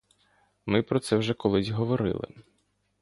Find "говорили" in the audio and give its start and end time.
1.69-2.27